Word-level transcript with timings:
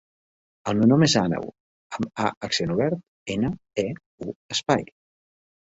El 0.71 0.79
meu 0.79 0.87
nom 0.91 1.05
és 1.07 1.13
Àneu: 1.21 1.45
a 1.51 1.99
amb 1.99 2.47
accent 2.49 2.75
obert, 2.77 2.99
ena, 3.37 3.55
e, 3.87 3.89
u, 4.29 4.37
espai. 4.59 4.85